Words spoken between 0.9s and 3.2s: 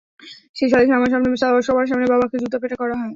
আমার সামনে, সবার সামনে বাবাকে জুতা পেটা করা হয়।